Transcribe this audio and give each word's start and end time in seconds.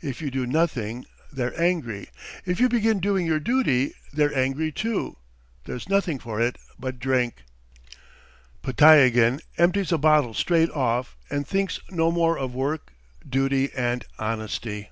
If 0.00 0.22
you 0.22 0.30
do 0.30 0.46
nothing 0.46 1.04
they're 1.32 1.60
angry; 1.60 2.08
if 2.46 2.60
you 2.60 2.68
begin 2.68 3.00
doing 3.00 3.26
your 3.26 3.40
duty, 3.40 3.92
they're 4.12 4.32
angry 4.32 4.70
too. 4.70 5.16
There's 5.64 5.88
nothing 5.88 6.20
for 6.20 6.40
it 6.40 6.58
but 6.78 7.00
drink!" 7.00 7.42
Podtyagin 8.62 9.40
empties 9.58 9.90
a 9.90 9.98
bottle 9.98 10.32
straight 10.32 10.70
off 10.70 11.16
and 11.28 11.44
thinks 11.44 11.80
no 11.90 12.12
more 12.12 12.38
of 12.38 12.54
work, 12.54 12.92
duty, 13.28 13.72
and 13.74 14.04
honesty! 14.16 14.90